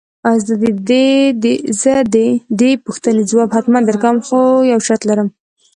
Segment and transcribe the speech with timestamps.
[0.45, 0.53] زه
[0.89, 1.09] دې
[1.43, 2.15] د
[2.59, 5.27] دې پوښتنې ځواب حتماً درکوم خو يو شرط لرم.